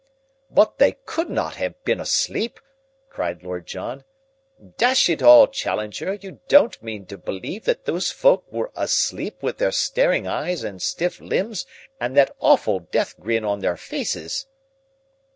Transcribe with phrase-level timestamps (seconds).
[0.49, 2.59] "But they could not have been asleep!"
[3.07, 4.03] cried Lord John.
[4.77, 9.59] "Dash it all, Challenger, you don't mean to believe that those folk were asleep with
[9.59, 11.67] their staring eyes and stiff limbs
[11.99, 14.47] and that awful death grin on their faces!"